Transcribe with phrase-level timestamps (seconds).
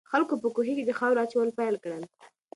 [0.11, 2.03] خلکو په کوهي کې د خاورو اچول پیل کړل.